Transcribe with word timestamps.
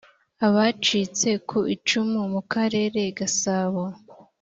abacitse 0.47 1.29
ku 1.47 1.59
icumu 1.75 2.19
mu 2.33 2.41
karere 2.51 3.01
gasabo 3.17 3.83